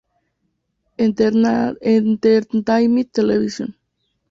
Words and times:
Entertainment 0.97 3.11
Televisión! 3.13 3.75